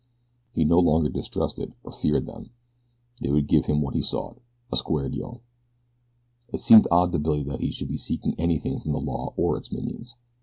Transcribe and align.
He 0.51 0.65
no 0.65 0.79
longer 0.79 1.09
distrusted 1.09 1.73
or 1.83 1.91
feared 1.91 2.25
them. 2.25 2.49
They 3.21 3.29
would 3.29 3.45
give 3.47 3.67
him 3.67 3.81
what 3.83 3.93
he 3.93 4.01
sought 4.01 4.41
a 4.71 4.75
square 4.77 5.09
deal. 5.09 5.43
It 6.51 6.59
seemed 6.61 6.87
odd 6.89 7.11
to 7.11 7.19
Billy 7.19 7.43
that 7.43 7.61
he 7.61 7.69
should 7.69 7.89
be 7.89 7.97
seeking 7.97 8.33
anything 8.39 8.79
from 8.79 8.93
the 8.93 8.99
law 8.99 9.31
or 9.37 9.59
its 9.59 9.71
minions. 9.71 10.15